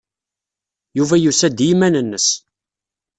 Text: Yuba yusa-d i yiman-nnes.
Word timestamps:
Yuba 0.97 1.15
yusa-d 1.17 1.57
i 1.63 1.67
yiman-nnes. 1.67 2.27